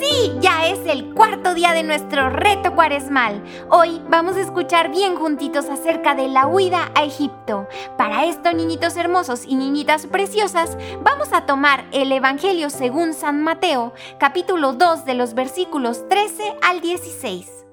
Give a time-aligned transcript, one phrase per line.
[0.00, 3.42] Sí, ya es el cuarto día de nuestro reto cuaresmal.
[3.68, 7.66] Hoy vamos a escuchar bien juntitos acerca de la huida a Egipto.
[7.96, 13.92] Para esto, niñitos hermosos y niñitas preciosas, vamos a tomar el Evangelio según San Mateo,
[14.20, 17.66] capítulo 2 de los versículos 13 al 16.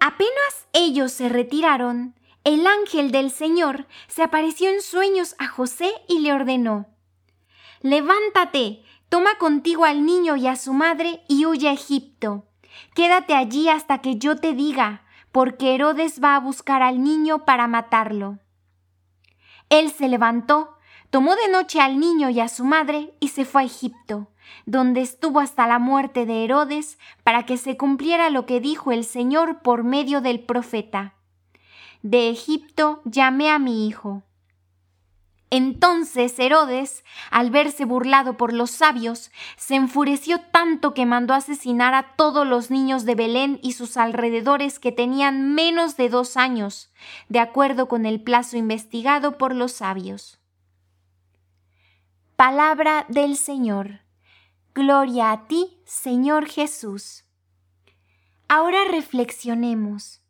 [0.00, 6.18] Apenas ellos se retiraron, el ángel del Señor se apareció en sueños a José y
[6.18, 6.88] le ordenó,
[7.82, 12.46] Levántate, toma contigo al niño y a su madre y huye a Egipto.
[12.94, 17.66] Quédate allí hasta que yo te diga, porque Herodes va a buscar al niño para
[17.66, 18.38] matarlo.
[19.68, 20.78] Él se levantó,
[21.10, 24.28] tomó de noche al niño y a su madre y se fue a Egipto,
[24.64, 29.04] donde estuvo hasta la muerte de Herodes, para que se cumpliera lo que dijo el
[29.04, 31.16] Señor por medio del profeta.
[32.00, 34.22] De Egipto llamé a mi hijo.
[35.54, 42.14] Entonces Herodes, al verse burlado por los sabios, se enfureció tanto que mandó asesinar a
[42.16, 46.90] todos los niños de Belén y sus alrededores que tenían menos de dos años,
[47.28, 50.40] de acuerdo con el plazo investigado por los sabios.
[52.34, 54.00] Palabra del Señor.
[54.74, 57.24] Gloria a ti, Señor Jesús.
[58.48, 60.22] Ahora reflexionemos.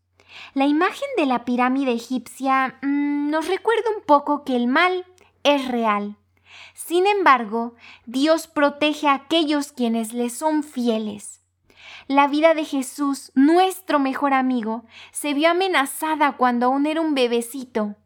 [0.54, 5.06] La imagen de la pirámide egipcia mmm, nos recuerda un poco que el mal
[5.44, 6.16] es real.
[6.74, 7.74] Sin embargo,
[8.06, 11.42] Dios protege a aquellos quienes le son fieles.
[12.08, 17.96] La vida de Jesús, nuestro mejor amigo, se vio amenazada cuando aún era un bebecito.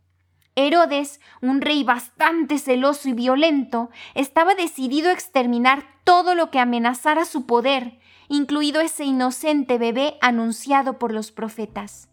[0.55, 7.25] Herodes, un rey bastante celoso y violento, estaba decidido a exterminar todo lo que amenazara
[7.25, 12.09] su poder, incluido ese inocente bebé anunciado por los profetas.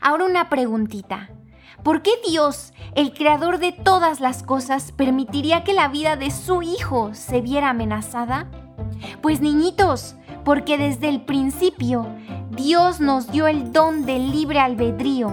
[0.00, 1.30] Ahora una preguntita.
[1.82, 6.62] ¿Por qué Dios, el creador de todas las cosas, permitiría que la vida de su
[6.62, 8.48] Hijo se viera amenazada?
[9.20, 12.06] Pues niñitos, porque desde el principio
[12.50, 15.32] Dios nos dio el don del libre albedrío.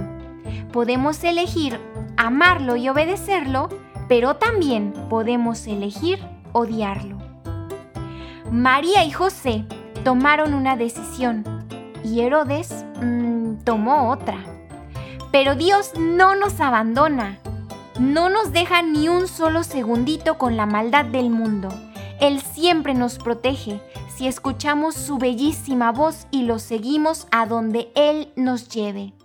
[0.72, 1.80] Podemos elegir
[2.18, 3.70] amarlo y obedecerlo,
[4.08, 6.20] pero también podemos elegir
[6.52, 7.18] odiarlo.
[8.52, 9.66] María y José
[10.04, 11.44] tomaron una decisión
[12.04, 14.38] y Herodes mmm, tomó otra.
[15.34, 17.40] Pero Dios no nos abandona,
[18.00, 21.70] no nos deja ni un solo segundito con la maldad del mundo.
[22.22, 23.82] Él siempre nos protege
[24.16, 29.16] si escuchamos su bellísima voz y lo seguimos a donde Él nos lleve.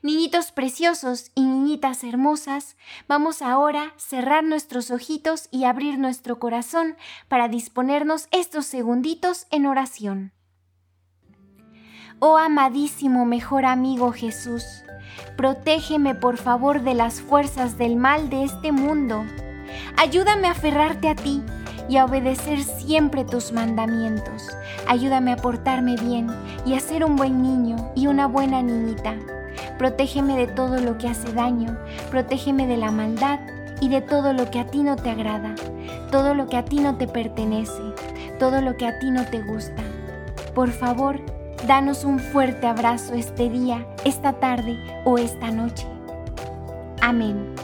[0.00, 6.96] Niñitos preciosos y niñitas hermosas, vamos ahora a cerrar nuestros ojitos y abrir nuestro corazón
[7.28, 10.32] para disponernos estos segunditos en oración.
[12.18, 14.84] Oh amadísimo mejor amigo Jesús,
[15.36, 19.24] protégeme por favor de las fuerzas del mal de este mundo.
[19.96, 21.42] Ayúdame a aferrarte a ti
[21.88, 24.48] y a obedecer siempre tus mandamientos.
[24.86, 26.28] Ayúdame a portarme bien
[26.66, 29.14] y a ser un buen niño y una buena niñita.
[29.78, 31.78] Protégeme de todo lo que hace daño,
[32.10, 33.40] protégeme de la maldad
[33.80, 35.54] y de todo lo que a ti no te agrada,
[36.10, 37.82] todo lo que a ti no te pertenece,
[38.38, 39.82] todo lo que a ti no te gusta.
[40.54, 41.20] Por favor,
[41.66, 45.86] Danos un fuerte abrazo este día, esta tarde o esta noche.
[47.02, 47.54] Amén.